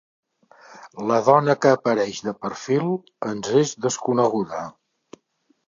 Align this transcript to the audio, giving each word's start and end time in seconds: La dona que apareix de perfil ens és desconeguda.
La 1.11 1.19
dona 1.27 1.55
que 1.65 1.73
apareix 1.77 2.23
de 2.29 2.35
perfil 2.47 2.89
ens 3.35 3.53
és 3.63 3.77
desconeguda. 3.89 4.67